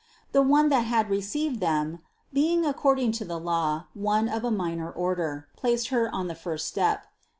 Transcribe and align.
The 0.31 0.41
one 0.41 0.69
that 0.69 0.85
had 0.85 1.11
received 1.11 1.59
them, 1.59 1.99
being 2.33 2.65
according 2.65 3.11
to 3.11 3.23
the 3.23 3.37
law 3.39 3.85
one 3.93 4.27
of 4.29 4.43
a 4.43 4.49
minor 4.49 4.89
order, 4.91 5.45
placed 5.55 5.89
Her 5.89 6.09
on 6.09 6.27
the 6.27 6.33
first 6.33 6.67
step. 6.67 7.05